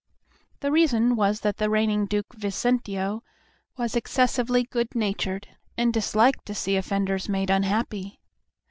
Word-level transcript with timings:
The 0.61 0.71
reason 0.71 1.15
was 1.15 1.41
that 1.41 1.57
the 1.57 1.69
reigning 1.69 2.07
Duke 2.07 2.33
Vicentio 2.33 3.21
was 3.77 3.95
excessively 3.95 4.63
good 4.63 4.95
natured, 4.95 5.49
and 5.77 5.93
disliked 5.93 6.43
to 6.47 6.55
see 6.55 6.75
offenders 6.75 7.29
made 7.29 7.51
unhappy. 7.51 8.19